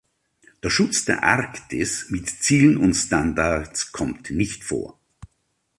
Der 0.63 0.71
Schutz 0.71 1.05
der 1.05 1.21
Arktis 1.21 2.07
mit 2.09 2.27
Zielen 2.27 2.77
und 2.77 2.95
Standards 2.95 3.91
kommt 3.91 4.31
nicht 4.31 4.63
vor. 4.63 4.97